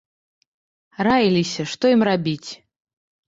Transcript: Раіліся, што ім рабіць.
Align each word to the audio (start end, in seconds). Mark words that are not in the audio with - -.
Раіліся, 1.07 1.63
што 1.73 1.93
ім 1.97 2.01
рабіць. 2.11 2.49